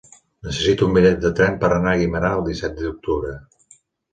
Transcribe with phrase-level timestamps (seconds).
[0.45, 3.37] Necessito un bitllet de tren per anar a Guimerà el disset d'octubre.